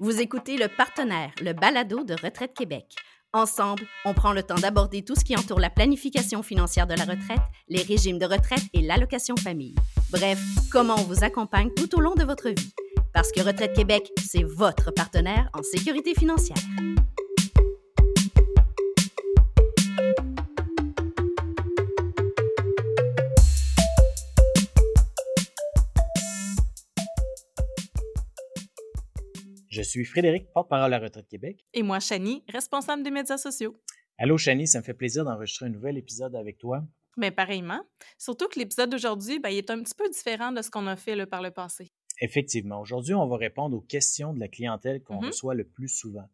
[0.00, 2.94] Vous écoutez le partenaire, le balado de Retraite Québec.
[3.32, 7.02] Ensemble, on prend le temps d'aborder tout ce qui entoure la planification financière de la
[7.02, 9.74] retraite, les régimes de retraite et l'allocation famille.
[10.12, 10.38] Bref,
[10.70, 12.72] comment on vous accompagne tout au long de votre vie.
[13.12, 16.62] Parce que Retraite Québec, c'est votre partenaire en sécurité financière.
[29.68, 31.64] Je suis Frédéric, porte-parole à Retraite Québec.
[31.74, 33.76] Et moi, Chani, responsable des médias sociaux.
[34.16, 36.82] Allô, Chani, ça me fait plaisir d'enregistrer un nouvel épisode avec toi.
[37.16, 37.80] Mais pareillement.
[38.16, 40.96] Surtout que l'épisode d'aujourd'hui, ben, il est un petit peu différent de ce qu'on a
[40.96, 41.88] fait par le passé.
[42.20, 42.80] Effectivement.
[42.80, 45.26] Aujourd'hui, on va répondre aux questions de la clientèle qu'on Mhm.
[45.26, 46.28] reçoit le plus souvent,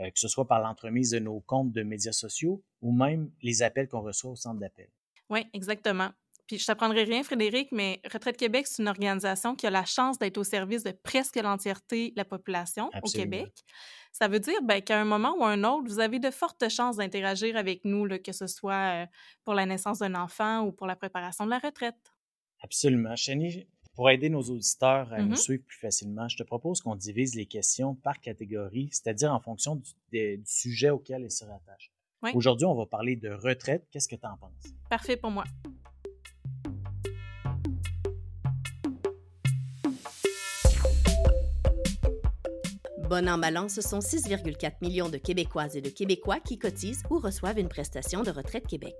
[0.00, 3.62] euh, que ce soit par l'entremise de nos comptes de médias sociaux ou même les
[3.62, 4.88] appels qu'on reçoit au centre d'appel.
[5.30, 6.10] Oui, exactement.
[6.46, 10.18] Puis je t'apprendrai rien, Frédéric, mais Retraite Québec, c'est une organisation qui a la chance
[10.18, 13.06] d'être au service de presque l'entièreté de la population Absolument.
[13.06, 13.64] au Québec.
[14.12, 16.68] Ça veut dire ben, qu'à un moment ou à un autre, vous avez de fortes
[16.68, 19.06] chances d'interagir avec nous, là, que ce soit euh,
[19.42, 21.96] pour la naissance d'un enfant ou pour la préparation de la retraite.
[22.62, 23.16] Absolument.
[23.16, 25.36] Chani, pour aider nos auditeurs à nous Mhm.
[25.36, 29.76] suivre plus facilement, je te propose qu'on divise les questions par catégorie, c'est-à-dire en fonction
[29.76, 31.90] du, des- du sujet auquel elles se rattachent.
[32.22, 32.30] Oui.
[32.34, 33.86] Aujourd'hui, on va parler de retraite.
[33.90, 34.64] Qu'est-ce que tu en penses?
[34.90, 35.44] Parfait pour moi.
[43.14, 47.04] Bon an, mal an, ce sont 6,4 millions de Québécoises et de Québécois qui cotisent
[47.10, 48.96] ou reçoivent une prestation de retraite Québec.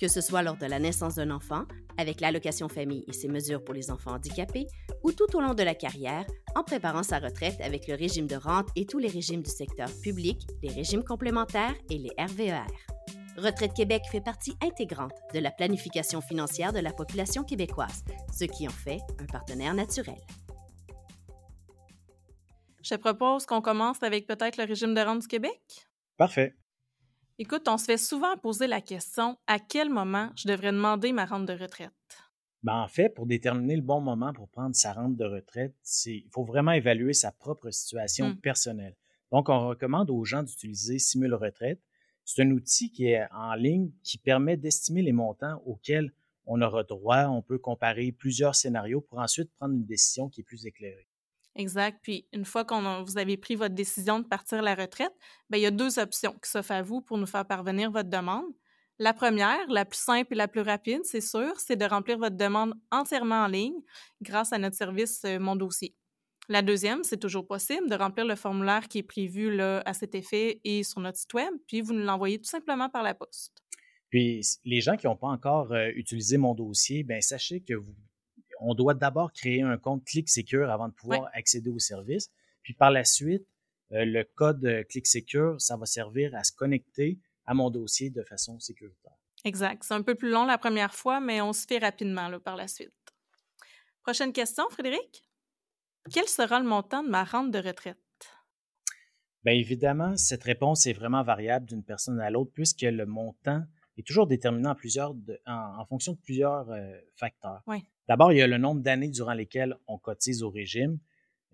[0.00, 1.64] Que ce soit lors de la naissance d'un enfant,
[1.96, 4.68] avec l'allocation famille et ses mesures pour les enfants handicapés,
[5.02, 8.36] ou tout au long de la carrière, en préparant sa retraite avec le régime de
[8.36, 12.62] rente et tous les régimes du secteur public, les régimes complémentaires et les RVER.
[13.38, 18.68] Retraite Québec fait partie intégrante de la planification financière de la population québécoise, ce qui
[18.68, 20.18] en fait un partenaire naturel.
[22.88, 25.60] Je te propose qu'on commence avec peut-être le régime de rente du Québec.
[26.16, 26.56] Parfait.
[27.38, 31.26] Écoute, on se fait souvent poser la question à quel moment je devrais demander ma
[31.26, 31.92] rente de retraite?
[32.62, 35.74] Ben, en fait, pour déterminer le bon moment pour prendre sa rente de retraite,
[36.06, 38.36] il faut vraiment évaluer sa propre situation Mm.
[38.40, 38.96] personnelle.
[39.32, 41.82] Donc, on recommande aux gens d'utiliser Simule Retraite.
[42.24, 46.10] C'est un outil qui est en ligne qui permet d'estimer les montants auxquels
[46.46, 47.26] on aura droit.
[47.26, 51.06] On peut comparer plusieurs scénarios pour ensuite prendre une décision qui est plus éclairée.
[51.58, 51.98] Exact.
[52.02, 55.12] Puis une fois qu'on vous avez pris votre décision de partir à la retraite,
[55.50, 58.08] ben, il y a deux options qui s'offrent à vous pour nous faire parvenir votre
[58.08, 58.46] demande.
[59.00, 62.36] La première, la plus simple et la plus rapide, c'est sûr, c'est de remplir votre
[62.36, 63.80] demande entièrement en ligne
[64.22, 65.94] grâce à notre service euh, Mon dossier.
[66.48, 70.14] La deuxième, c'est toujours possible de remplir le formulaire qui est prévu là, à cet
[70.14, 73.62] effet et sur notre site web, puis vous nous l'envoyez tout simplement par la poste.
[74.10, 77.94] Puis, les gens qui n'ont pas encore euh, utilisé mon dossier, ben sachez que vous,
[78.60, 82.30] on doit d'abord créer un compte ClickSecure avant de pouvoir accéder au service.
[82.62, 83.46] Puis par la suite,
[83.92, 88.22] euh, le code euh, ClickSecure, ça va servir à se connecter à mon dossier de
[88.22, 89.16] façon sécuritaire.
[89.44, 89.82] Exact.
[89.84, 92.56] C'est un peu plus long la première fois, mais on se fait rapidement là, par
[92.56, 92.92] la suite.
[94.02, 95.22] Prochaine question, Frédéric.
[96.12, 97.98] Quel sera le montant de ma rente de retraite?
[99.44, 103.62] Bien évidemment, cette réponse est vraiment variable d'une personne à l'autre puisque le montant
[104.00, 107.62] est toujours déterminé en, plusieurs de- en, en fonction de plusieurs euh, facteurs.
[107.66, 107.84] Oui.
[108.08, 110.98] D'abord, il y a le nombre d'années durant lesquelles on cotise au régime.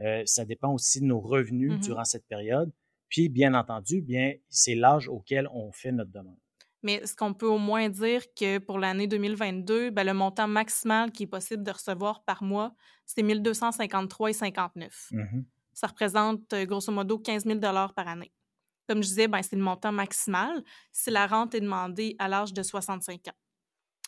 [0.00, 1.80] Euh, ça dépend aussi de nos revenus Mhm.
[1.80, 2.70] durant cette période.
[3.08, 6.36] Puis, bien entendu, bien, c'est l'âge auquel on fait notre demande.
[6.82, 11.10] Mais est-ce qu'on peut au moins dire que pour l'année 2022, ben, le montant maximal
[11.12, 12.74] qui est possible de recevoir par mois,
[13.06, 15.08] c'est 1253,59.
[15.12, 15.44] Mhm.
[15.72, 18.32] Ça représente euh, grosso modo 15 000 par année.
[18.88, 20.62] Comme je disais, ben, c'est le montant maximal
[20.92, 23.32] si la rente est demandée à l'âge de 65 ans.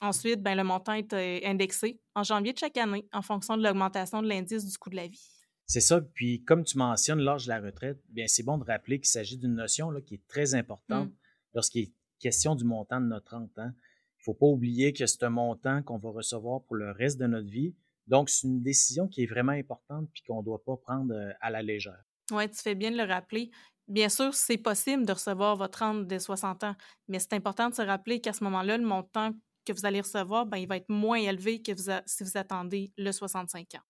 [0.02, 3.62] Ensuite, ben, le montant est euh, indexé en janvier de chaque année en fonction de
[3.62, 5.26] l'augmentation de l'indice du coût de la vie.
[5.64, 6.00] C'est ça.
[6.00, 9.38] Puis, comme tu mentionnes l'âge de la retraite, bien, c'est bon de rappeler qu'il s'agit
[9.38, 11.14] d'une notion là, qui est très importante Mm.
[11.54, 13.50] lorsqu'il est question du montant de notre rente.
[13.58, 13.72] hein.
[14.18, 17.18] Il ne faut pas oublier que c'est un montant qu'on va recevoir pour le reste
[17.18, 17.74] de notre vie.
[18.06, 21.32] Donc, c'est une décision qui est vraiment importante puis qu'on ne doit pas prendre euh,
[21.40, 22.02] à la légère.
[22.30, 23.50] Oui, tu fais bien de le rappeler.
[23.88, 26.74] Bien sûr, c'est possible de recevoir votre rente dès 60 ans,
[27.08, 29.32] mais c'est important de se rappeler qu'à ce moment-là, le montant
[29.64, 32.36] que vous allez recevoir, ben, il va être moins élevé que vous a- si vous
[32.36, 33.82] attendez le 65 ans.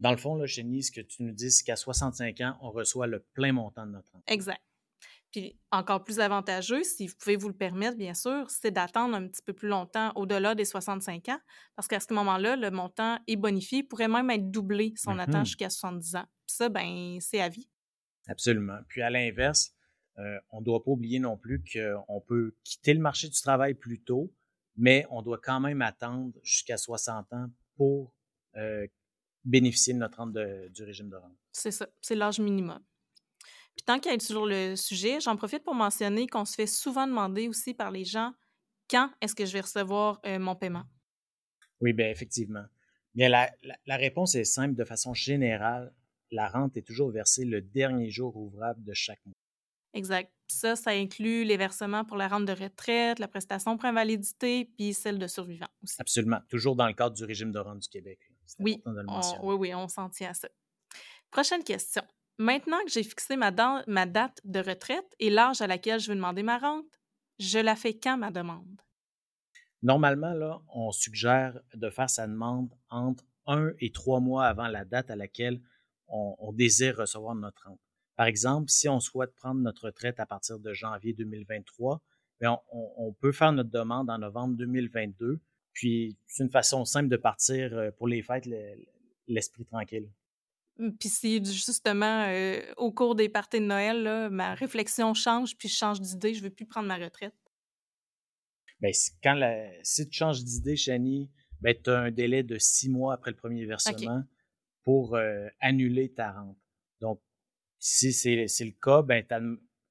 [0.00, 2.70] Dans le fond, là, Chénie, ce que tu nous dis, c'est qu'à 65 ans, on
[2.70, 4.24] reçoit le plein montant de notre rente.
[4.26, 4.62] Exact.
[5.32, 9.28] Puis encore plus avantageux, si vous pouvez vous le permettre, bien sûr, c'est d'attendre un
[9.28, 11.40] petit peu plus longtemps au-delà des 65 ans,
[11.76, 15.20] parce qu'à ce moment-là, le montant est bonifié, pourrait même être doublé si on Mhm.
[15.20, 16.26] attend jusqu'à 70 ans.
[16.46, 17.68] Puis ça, ben, c'est à vie.
[18.30, 18.78] Absolument.
[18.86, 19.74] Puis à l'inverse,
[20.18, 23.74] euh, on ne doit pas oublier non plus qu'on peut quitter le marché du travail
[23.74, 24.32] plus tôt,
[24.76, 28.14] mais on doit quand même attendre jusqu'à 60 ans pour
[28.56, 28.86] euh,
[29.44, 31.36] bénéficier de notre rente de- du régime de rente.
[31.50, 32.78] C'est ça, c'est l'âge minimum.
[33.76, 36.66] Puis tant qu'il y a toujours le sujet, j'en profite pour mentionner qu'on se fait
[36.66, 38.32] souvent demander aussi par les gens
[38.88, 40.84] quand est-ce que je vais recevoir euh, mon paiement?
[41.80, 42.64] Oui, bien effectivement.
[43.14, 43.50] Bien, la,
[43.86, 44.74] la, réponse est simple.
[44.74, 45.92] De façon générale,
[46.30, 49.34] la rente est toujours versée le dernier jour ouvrable de chaque mois.
[49.92, 50.32] Exact.
[50.48, 54.94] Ça, ça inclut les versements pour la rente de retraite, la prestation pour invalidité, puis
[54.94, 55.96] celle de survivant aussi.
[55.98, 56.40] Absolument.
[56.48, 58.18] Toujours dans le cadre du régime de rente du Québec.
[58.58, 58.82] Oui,
[59.42, 60.48] oui, oui, on s'en tient à ça.
[61.30, 62.02] Prochaine question.
[62.38, 63.52] Maintenant que j'ai fixé ma,
[63.86, 67.00] ma date de retraite et l'âge à laquelle je veux demander ma rente,
[67.38, 68.80] je la fais quand ma demande?
[69.82, 74.84] Normalement, là, on suggère de faire sa demande entre un et trois mois avant la
[74.84, 75.60] date à laquelle
[76.10, 77.80] on, désire recevoir notre rente.
[78.16, 82.02] Par exemple, si on souhaite prendre notre retraite à partir de janvier 2023,
[82.40, 85.40] bien, on, on, peut faire notre demande en novembre 2022.
[85.72, 88.48] Puis, c'est une façon simple de partir euh, pour les fêtes
[89.28, 90.10] l'esprit tranquille.
[90.78, 95.56] Mmh, puis si justement, euh, au cours des parties de Noël, là, ma réflexion change,
[95.56, 97.34] puis je change d'idée, je ne veux plus prendre ma retraite.
[98.80, 98.90] Bien,
[99.22, 101.30] quand la, si tu changes d'idée, Chani,
[101.60, 104.24] ben, tu as un délai de six mois après le premier versement
[104.84, 106.58] pour euh, annuler ta rente.
[107.00, 107.20] Donc,
[107.78, 109.24] si c'est le cas, ben,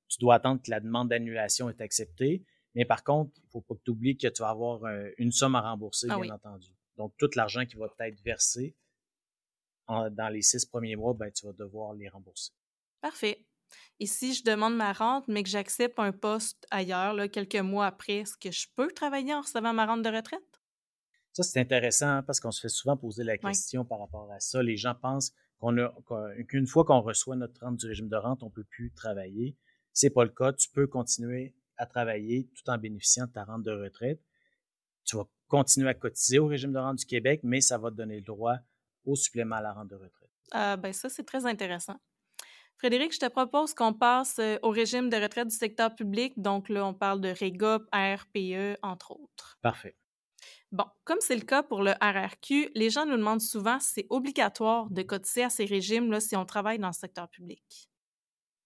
[0.07, 2.43] tu dois attendre que la demande d'annulation est acceptée.
[2.75, 5.09] Mais par contre, il ne faut pas que tu oublies que tu vas avoir euh,
[5.17, 6.69] une somme à rembourser, ah bien entendu.
[6.97, 8.75] Donc, tout l'argent qui va être versé
[9.87, 12.51] dans les six premiers mois, ben, tu vas devoir les rembourser.
[13.01, 13.45] Parfait.
[13.99, 17.87] Et si je demande ma rente, mais que j'accepte un poste ailleurs, là, quelques mois
[17.87, 20.41] après, est-ce que je peux travailler en recevant ma rente de retraite?
[21.39, 24.61] Ça, c'est intéressant parce qu'on se fait souvent poser la question par rapport à ça.
[24.61, 25.73] Les gens pensent qu'on
[26.49, 29.55] qu'une fois qu'on reçoit notre rente du régime de rente, on ne peut plus travailler.
[29.93, 30.51] C'est pas le cas.
[30.51, 34.21] Tu peux continuer à travailler tout en bénéficiant de ta rente de retraite.
[35.05, 37.95] Tu vas continuer à cotiser au régime de rente du Québec, mais ça va te
[37.95, 38.57] donner le droit
[39.05, 40.29] au supplément à la rente de retraite.
[40.51, 41.95] Ah, ben ça, c'est très intéressant.
[42.77, 46.33] Frédéric, je te propose qu'on passe euh, au régime de retraite du secteur public.
[46.37, 49.57] Donc là, on parle de REGOP, RPE, entre autres.
[49.61, 49.95] Parfait.
[50.71, 54.07] Bon, comme c'est le cas pour le RRQ, les gens nous demandent souvent si c'est
[54.09, 57.89] obligatoire de cotiser à ces régimes-là si on travaille dans le secteur public?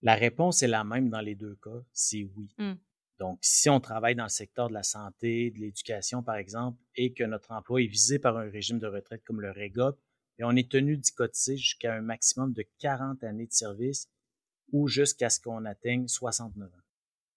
[0.02, 2.54] La réponse est la même dans les deux cas, c'est oui.
[2.58, 2.74] Mmh.
[3.20, 7.14] Donc, si on travaille dans le secteur de la santé, de l'éducation, par exemple, et
[7.14, 9.98] que notre emploi est visé par un régime de retraite comme le REGOP,
[10.40, 14.10] et on est tenu d'y cotiser jusqu'à un maximum de 40 années de service
[14.72, 16.78] ou jusqu'à ce qu'on atteigne 69 ans.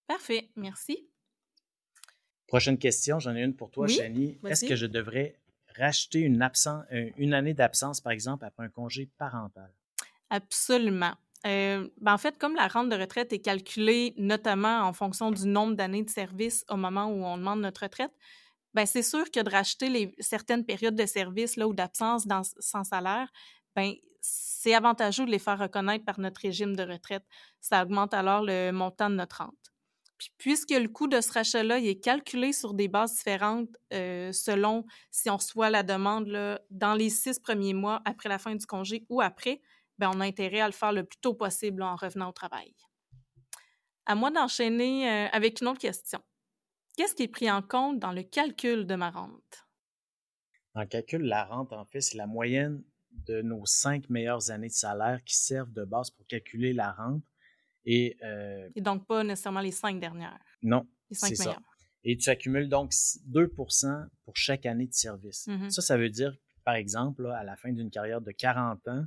[0.06, 1.08] Parfait, merci.
[2.46, 4.38] Prochaine question, j'en ai une pour toi, oui?
[4.46, 5.36] Est-ce que je devrais
[5.76, 9.70] racheter une, euh, une année d'absence, par exemple, après un congé parental?
[10.30, 11.14] Absolument.
[11.46, 15.46] Euh, ben en fait, comme la rente de retraite est calculée notamment en fonction du
[15.46, 18.12] nombre d'années de service au moment où on demande notre retraite,
[18.74, 22.26] ben c'est sûr que de racheter les, certaines périodes de service là, ou d'absence
[22.58, 23.30] sans salaire,
[23.76, 27.24] ben c'est avantageux de les faire reconnaître par notre régime de retraite.
[27.60, 29.72] Ça augmente alors le montant de notre rente.
[30.18, 34.86] Puis, puisque le coût de ce rachat-là est calculé sur des bases différentes euh, selon
[35.10, 39.04] si on reçoit la demande dans les six premiers mois après la fin du congé
[39.08, 39.60] ou après,
[39.98, 42.74] ben on a intérêt à le faire le plus tôt possible en revenant au travail.
[44.06, 46.20] À moi d'enchaîner euh, avec une autre question.
[46.96, 49.66] Qu'est-ce qui est pris en compte dans le calcul de ma rente?
[50.74, 54.68] Dans le calcul, la rente, en fait, c'est la moyenne de nos cinq meilleures années
[54.68, 57.22] de salaire qui servent de base pour calculer la rente.
[57.86, 60.38] Et, euh, donc pas nécessairement les cinq dernières.
[60.62, 60.86] Non.
[61.08, 61.62] Les cinq meilleures.
[62.04, 65.48] Et tu accumules donc 2% pour chaque année de service.
[65.48, 65.70] Mm-hmm.
[65.70, 69.06] Ça, ça veut dire, par exemple, à la fin d'une carrière de 40 ans,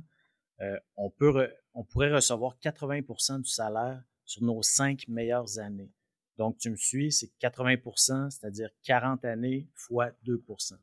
[0.60, 5.92] euh, on, peut on pourrait recevoir 80% du salaire sur nos cinq meilleures années.
[6.36, 10.74] Donc, tu me suis, c'est 80% c'est-à-dire 40 années fois 2%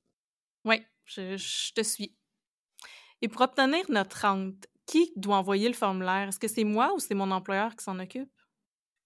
[0.66, 2.16] Oui, je, te suis.
[3.22, 6.30] Et pour obtenir notre rente, qui doit envoyer le formulaire?
[6.30, 8.32] Est-ce que c'est moi ou c'est mon employeur qui s'en occupe?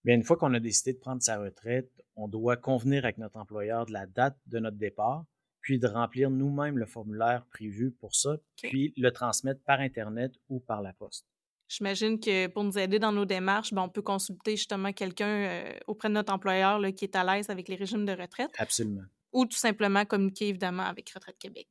[0.05, 3.37] Bien, une fois qu'on a décidé de prendre sa retraite, on doit convenir avec notre
[3.37, 5.25] employeur de la date de notre départ,
[5.59, 10.59] puis de remplir nous-mêmes le formulaire prévu pour ça, puis le transmettre par Internet ou
[10.59, 11.27] par la poste.
[11.67, 15.73] J'imagine que pour nous aider dans nos démarches, ben, on peut consulter justement quelqu'un euh,
[15.87, 18.51] auprès de notre employeur là, qui est à l'aise avec les régimes de retraite.
[18.57, 19.05] Absolument.
[19.31, 21.69] Ou tout simplement communiquer évidemment avec Retraite Québec.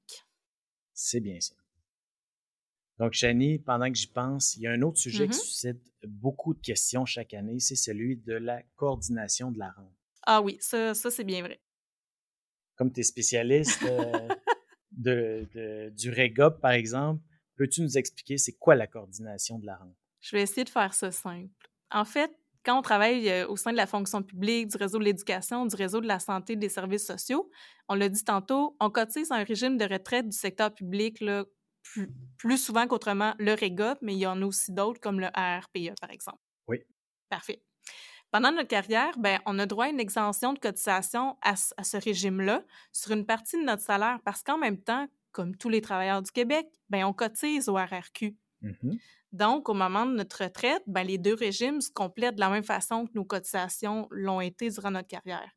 [0.94, 1.54] C'est bien ça.
[3.00, 5.42] Donc, Chani, pendant que j'y pense, il y a un autre sujet qui mm-hmm.
[5.42, 9.96] suscite beaucoup de questions chaque année, c'est celui de la coordination de la rente.
[10.22, 11.60] Ah oui, ça, ça c'est bien vrai.
[12.76, 14.28] Comme tu es spécialiste euh,
[14.92, 17.22] de, du REGOP, par exemple,
[17.60, 19.94] Peux-tu nous expliquer c'est quoi la coordination de la rente?
[20.20, 21.68] Je vais essayer de faire ça simple.
[21.90, 22.30] En fait,
[22.64, 25.76] quand on travaille euh, au sein de la fonction publique, du réseau de l'éducation, du
[25.76, 27.50] réseau de la santé, des services sociaux,
[27.86, 31.44] on l'a dit tantôt, on cotise un régime de retraite du secteur public là,
[32.36, 35.94] plus, souvent qu'autrement le REGOP, mais il y en a aussi d'autres comme le ARPE,
[36.00, 36.38] par exemple.
[36.68, 36.78] Oui.
[37.28, 37.62] Parfait.
[38.30, 42.62] Pendant notre carrière, ben, on a droit à une exemption de cotisation à, ce régime-là
[42.92, 46.30] sur une partie de notre salaire parce qu'en même temps, comme tous les travailleurs du
[46.30, 48.36] Québec, ben, on cotise au RRQ.
[48.62, 48.98] Mhm.
[49.32, 52.64] Donc, au moment de notre retraite, ben, les deux régimes se complètent de la même
[52.64, 55.50] façon que nos cotisations l'ont été durant notre carrière.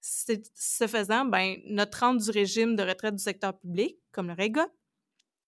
[0.00, 4.66] Ce faisant, ben, notre rente du régime de retraite du secteur public, comme le REGA,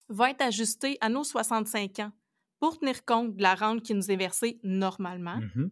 [0.08, 2.12] va être ajustée à nos 65 ans
[2.60, 5.70] pour tenir compte de la rente qui nous est versée normalement Mhm.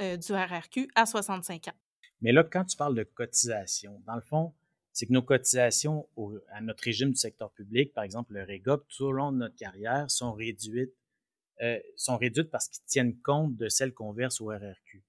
[0.00, 1.74] euh, du RRQ à 65 ans.
[2.20, 4.54] Mais là, quand tu parles de cotisation, dans le fond,
[4.92, 8.86] c'est que nos cotisations au- à notre régime du secteur public, par exemple le REGOP,
[8.88, 10.94] tout au long de notre carrière, sont réduites,
[11.62, 15.02] euh, sont réduites parce qu'ils tiennent compte de celles qu'on verse au RRQ.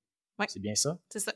[0.47, 0.99] C'est bien ça?
[1.09, 1.33] C'est ça.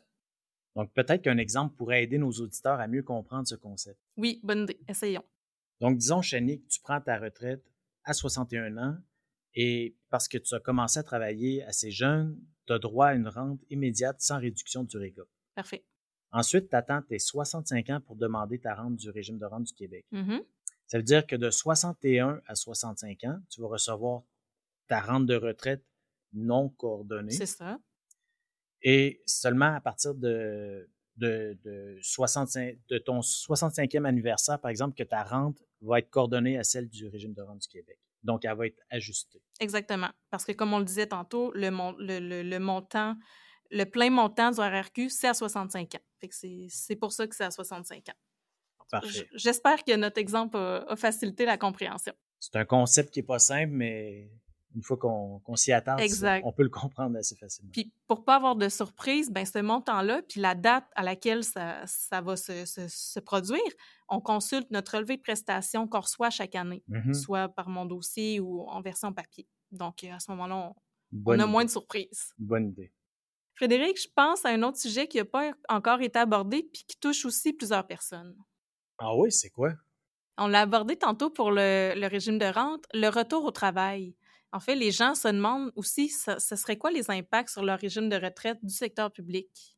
[0.76, 4.00] Donc, peut-être qu'un exemple pourrait aider nos auditeurs à mieux comprendre ce concept.
[4.18, 4.80] Oui, bonne idée.
[4.88, 5.24] Essayons.
[5.80, 7.64] Donc, disons, Chani, que tu prends ta retraite
[8.04, 8.98] à 61 ans
[9.54, 13.28] et parce que tu as commencé à travailler assez jeune, tu as droit à une
[13.28, 15.30] rente immédiate sans réduction du REGOP.
[15.56, 15.86] Parfait.
[16.32, 19.74] Ensuite, tu attends tes 65 ans pour demander ta rente du régime de rente du
[19.74, 20.06] Québec.
[20.12, 20.42] Mhm.
[20.88, 24.24] Ça veut dire que de 61 à 65 ans, tu vas recevoir
[24.88, 25.84] ta rente de retraite
[26.34, 27.32] non coordonnée.
[27.32, 27.80] C'est ça.
[28.82, 35.04] Et seulement à partir de, de, de, 65, de ton 65e anniversaire, par exemple, que
[35.04, 38.00] ta rente va être coordonnée à celle du régime de rente du Québec.
[38.24, 39.42] Donc, elle va être ajustée.
[39.60, 40.10] Exactement.
[40.30, 43.16] Parce que, comme on le disait tantôt, le, mon- le, le- le montant,
[43.70, 46.00] le plein montant du RRQ, c'est à 65 ans.
[46.20, 46.36] Fait que
[46.70, 48.14] c'est pour ça que c'est à 65 ans.
[48.90, 49.28] Parfait.
[49.34, 52.14] J'espère que notre exemple a, a facilité la compréhension.
[52.40, 54.30] C'est un concept qui n'est pas simple, mais
[54.78, 56.44] une fois qu'on s'y Exact.
[56.46, 57.72] on peut le comprendre assez facilement.
[57.74, 61.82] Puis, pour pas avoir de surprise, ben ce montant-là, puis la date à laquelle ça,
[61.88, 63.60] ça va se, se- se produire,
[64.08, 67.14] on consulte notre relevé de prestations qu'on reçoit chaque année, Mhm.
[67.16, 69.48] soit par mon dossier ou en version papier.
[69.72, 71.46] Donc, euh, à ce moment-là, on, a idée.
[71.52, 72.32] moins de surprises.
[72.38, 72.94] Bonne idée.
[73.56, 76.98] Frédéric, je pense à un autre sujet qui n'a pas encore été abordé puis qui
[77.00, 78.36] touche aussi plusieurs personnes.
[79.00, 79.74] Ah oui, c'est quoi?
[80.38, 84.16] On l'a abordé tantôt pour le, le régime de rente, le retour au travail.
[84.52, 88.10] En fait, les gens se demandent aussi, ce, serait quoi les impacts sur leur régime
[88.10, 89.78] de retraite du secteur public?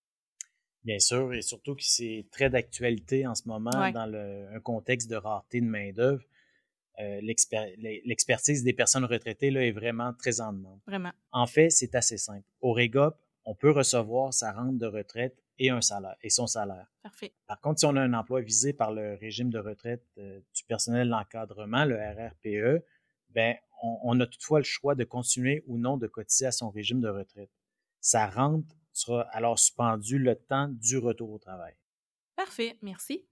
[0.83, 3.91] Bien sûr, et surtout que c'est très d'actualité en ce moment Ouais.
[3.91, 6.23] dans le, un contexte de rareté de main-d'œuvre.
[6.99, 10.79] Euh, l'exper- L'expertise des personnes retraitées là, est vraiment très en demande.
[10.85, 11.11] Vraiment.
[11.31, 12.45] En fait, c'est assez simple.
[12.61, 16.87] Au REGOP, on peut recevoir sa rente de retraite et un salaire et son salaire.
[17.03, 17.33] Parfait.
[17.47, 20.63] Par contre, si on a un emploi visé par le régime de retraite euh, du
[20.65, 22.83] personnel d'encadrement, le RRPE,
[23.29, 26.69] ben, on, on a toutefois le choix de continuer ou non de cotiser à son
[26.69, 27.51] régime de retraite.
[28.01, 31.73] Sa rente sera alors suspendue le temps du retour au travail.
[32.35, 33.25] Parfait, merci.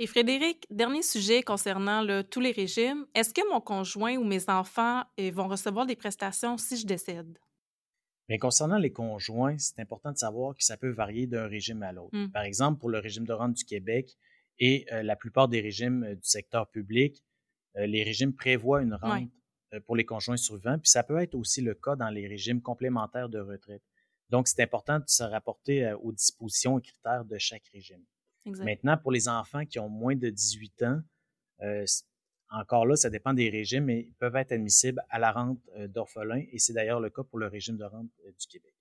[0.00, 3.06] Et Frédéric, dernier sujet concernant tous les régimes.
[3.14, 7.36] Est-ce que mon conjoint ou mes enfants euh, vont recevoir des prestations si je décède?
[8.28, 11.90] Bien, concernant les conjoints, c'est important de savoir que ça peut varier d'un régime à
[11.90, 12.16] l'autre.
[12.16, 12.30] Mm.
[12.30, 14.16] Par exemple, pour le régime de rente du Québec
[14.60, 17.24] et euh, la plupart des régimes euh, du secteur public,
[17.74, 19.28] les régimes prévoient une rente Ouais.
[19.74, 22.60] euh, pour les conjoints survivants, puis ça peut être aussi le cas dans les régimes
[22.62, 23.82] complémentaires de retraite.
[24.30, 28.02] Donc, c'est important de se rapporter euh, aux dispositions et critères de chaque régime.
[28.46, 28.64] Exact.
[28.64, 31.00] Maintenant, pour les enfants qui ont moins de 18 ans,
[31.62, 31.84] euh,
[32.50, 35.86] encore là, ça dépend des régimes, mais ils peuvent être admissibles à la rente euh,
[35.88, 38.74] d'orphelin, et c'est d'ailleurs le cas pour le régime de rente euh, du Québec.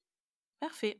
[0.59, 0.99] Parfait.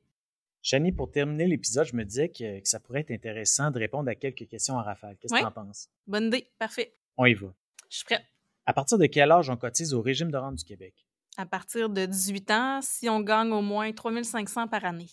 [0.61, 4.09] Chani, pour terminer l'épisode, je me disais que, que ça pourrait être intéressant de répondre
[4.09, 5.15] à quelques questions en rafale.
[5.17, 5.89] Qu'est-ce que tu en penses?
[6.05, 6.49] Bonne idée.
[6.59, 6.93] Parfait.
[7.15, 7.53] On y va.
[7.89, 8.23] Je suis prête.
[8.65, 10.93] À partir de quel âge on cotise au régime de rente du Québec?
[11.37, 15.09] À partir de 18 ans, si on gagne au moins 3500 par année.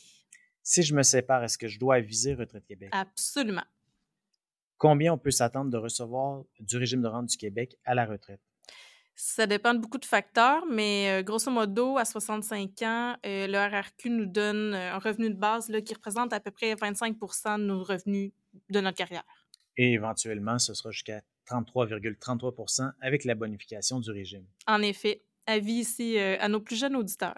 [0.63, 2.89] Si je me sépare, est-ce que je dois aviser Retraite Québec?
[2.93, 3.65] Absolument.
[4.79, 8.41] Combien on peut s'attendre de recevoir du régime de rente du Québec à la retraite?
[9.17, 13.59] Ça dépend de beaucoup de facteurs, mais euh, grosso modo, à 65 ans, euh, le
[13.59, 17.59] RRQ nous donne euh, un revenu de base là, qui représente à peu près 25%
[17.59, 18.33] de nos revenus
[18.71, 19.23] de notre carrière.
[19.77, 24.45] Et éventuellement, ce sera jusqu'à 33,33% avec la bonification du régime.
[24.67, 27.35] En effet, avis ici euh, à nos plus jeunes auditeurs.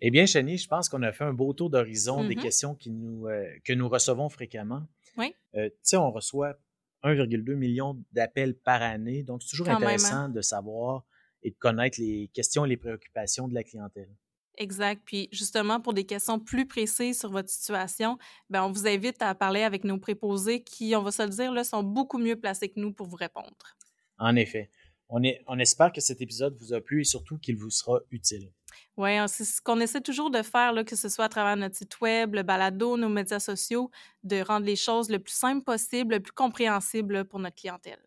[0.00, 2.42] Eh bien, Chani, je pense qu'on a fait un beau tour d'horizon des Mhm.
[2.42, 4.82] questions qui nous, euh, que nous recevons fréquemment.
[5.16, 5.34] Oui.
[5.54, 6.58] Euh, tu sais, on reçoit
[7.02, 9.92] 1,2 million d'appels par année, donc c'est toujours Quand même, hein.
[9.94, 11.04] intéressant de savoir
[11.44, 14.10] et de connaître les questions et les préoccupations de la clientèle.
[14.56, 15.02] Exact.
[15.04, 18.18] Puis justement, pour des questions plus précises sur votre situation,
[18.50, 21.52] ben, on vous invite à parler avec nos préposés qui, on va se le dire,
[21.52, 23.76] là, sont beaucoup mieux placés que nous pour vous répondre.
[24.18, 24.70] En effet,
[25.08, 28.00] on, est, on espère que cet épisode vous a plu et surtout qu'il vous sera
[28.10, 28.52] utile.
[28.96, 31.76] Oui, c'est ce qu'on essaie toujours de faire, là, que ce soit à travers notre
[31.76, 33.90] site web, le balado, nos médias sociaux,
[34.22, 37.98] de rendre les choses le plus simple possible, le plus compréhensible pour notre clientèle.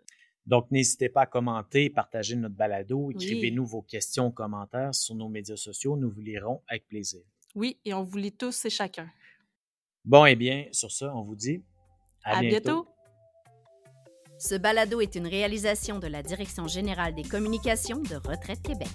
[0.47, 5.57] Donc, n'hésitez pas à commenter, partager notre balado, écrivez-nous vos questions, commentaires sur nos médias
[5.57, 5.97] sociaux.
[5.97, 7.21] Nous vous lirons avec plaisir.
[7.53, 9.09] Oui, et on vous lit tous et chacun.
[10.05, 11.61] Bon, eh bien, sur ça, on vous dit
[12.23, 12.87] à, bientôt.
[14.39, 18.87] Ce balado est une réalisation de la Direction générale des communications de Retraite Québec.